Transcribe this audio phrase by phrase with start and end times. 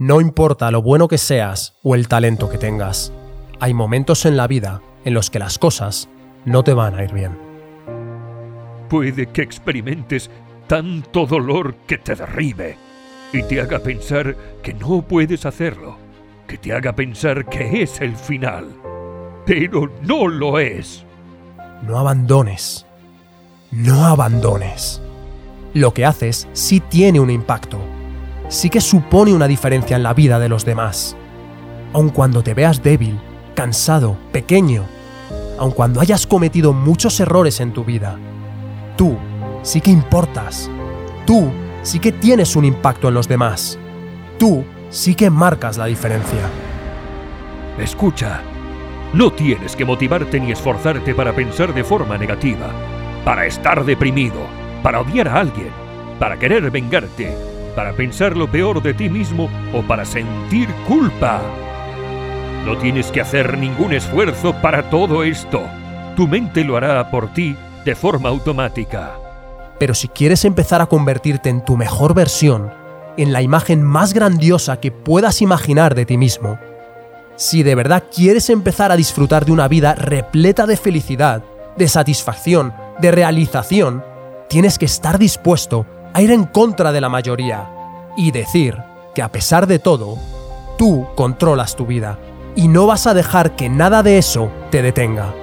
[0.00, 3.12] No importa lo bueno que seas o el talento que tengas,
[3.60, 6.08] hay momentos en la vida en los que las cosas
[6.46, 7.36] no te van a ir bien.
[8.88, 10.30] Puede que experimentes
[10.66, 12.78] tanto dolor que te derribe
[13.30, 15.98] y te haga pensar que no puedes hacerlo,
[16.48, 18.70] que te haga pensar que es el final,
[19.44, 21.04] pero no lo es.
[21.86, 22.86] No abandones.
[23.70, 25.02] No abandones.
[25.74, 27.78] Lo que haces sí tiene un impacto.
[28.50, 31.16] Sí que supone una diferencia en la vida de los demás.
[31.92, 33.16] Aun cuando te veas débil,
[33.54, 34.86] cansado, pequeño,
[35.56, 38.18] aun cuando hayas cometido muchos errores en tu vida,
[38.96, 39.16] tú
[39.62, 40.68] sí que importas.
[41.24, 41.48] Tú
[41.84, 43.78] sí que tienes un impacto en los demás.
[44.36, 46.50] Tú sí que marcas la diferencia.
[47.78, 48.40] Escucha,
[49.12, 52.66] no tienes que motivarte ni esforzarte para pensar de forma negativa,
[53.24, 54.40] para estar deprimido,
[54.82, 55.70] para odiar a alguien,
[56.18, 61.40] para querer vengarte, para pensar lo peor de ti mismo o para sentir culpa.
[62.64, 65.62] No tienes que hacer ningún esfuerzo para todo esto.
[66.16, 69.12] Tu mente lo hará por ti de forma automática.
[69.78, 72.70] Pero si quieres empezar a convertirte en tu mejor versión,
[73.16, 76.58] en la imagen más grandiosa que puedas imaginar de ti mismo,
[77.36, 81.42] si de verdad quieres empezar a disfrutar de una vida repleta de felicidad,
[81.78, 84.04] de satisfacción, de realización,
[84.50, 87.68] tienes que estar dispuesto a ir en contra de la mayoría
[88.16, 88.76] y decir
[89.14, 90.16] que a pesar de todo,
[90.78, 92.18] tú controlas tu vida
[92.56, 95.34] y no vas a dejar que nada de eso te detenga.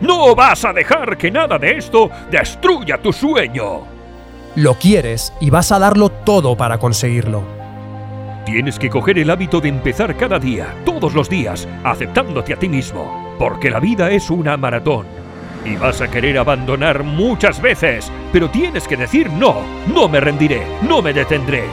[0.00, 3.82] No vas a dejar que nada de esto destruya tu sueño.
[4.56, 7.42] Lo quieres y vas a darlo todo para conseguirlo.
[8.44, 12.68] Tienes que coger el hábito de empezar cada día, todos los días, aceptándote a ti
[12.68, 15.06] mismo, porque la vida es una maratón.
[15.64, 20.66] Y vas a querer abandonar muchas veces, pero tienes que decir no, no me rendiré,
[20.88, 21.64] no me detendré.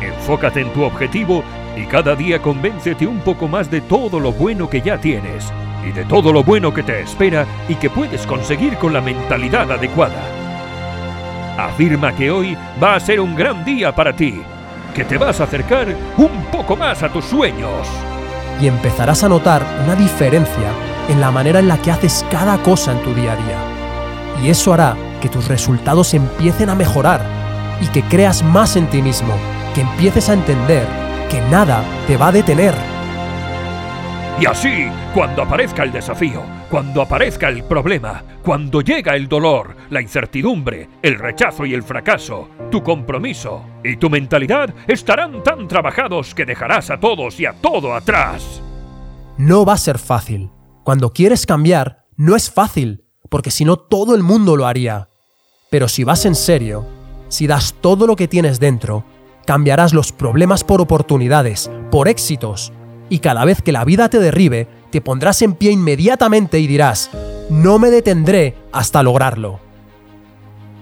[0.00, 1.42] Enfócate en tu objetivo
[1.76, 5.52] y cada día convéncete un poco más de todo lo bueno que ya tienes
[5.86, 9.70] y de todo lo bueno que te espera y que puedes conseguir con la mentalidad
[9.72, 10.22] adecuada.
[11.58, 14.40] Afirma que hoy va a ser un gran día para ti,
[14.94, 17.88] que te vas a acercar un poco más a tus sueños.
[18.60, 22.92] Y empezarás a notar una diferencia en la manera en la que haces cada cosa
[22.92, 24.42] en tu día a día.
[24.42, 27.20] Y eso hará que tus resultados empiecen a mejorar
[27.80, 29.34] y que creas más en ti mismo,
[29.74, 30.86] que empieces a entender
[31.30, 32.74] que nada te va a detener.
[34.40, 40.00] Y así, cuando aparezca el desafío, cuando aparezca el problema, cuando llega el dolor, la
[40.00, 46.46] incertidumbre, el rechazo y el fracaso, tu compromiso y tu mentalidad estarán tan trabajados que
[46.46, 48.62] dejarás a todos y a todo atrás.
[49.36, 50.50] No va a ser fácil.
[50.84, 55.08] Cuando quieres cambiar, no es fácil, porque si no todo el mundo lo haría.
[55.70, 56.86] Pero si vas en serio,
[57.28, 59.04] si das todo lo que tienes dentro,
[59.46, 62.72] cambiarás los problemas por oportunidades, por éxitos,
[63.08, 67.10] y cada vez que la vida te derribe, te pondrás en pie inmediatamente y dirás,
[67.48, 69.60] no me detendré hasta lograrlo.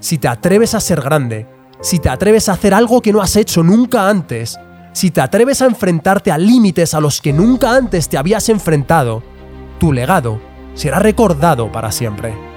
[0.00, 1.46] Si te atreves a ser grande,
[1.82, 4.58] si te atreves a hacer algo que no has hecho nunca antes,
[4.92, 9.22] si te atreves a enfrentarte a límites a los que nunca antes te habías enfrentado,
[9.80, 10.40] tu legado
[10.74, 12.49] será recordado para siempre.